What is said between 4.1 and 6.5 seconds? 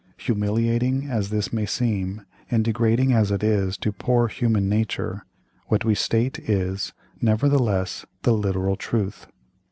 human nature, what we state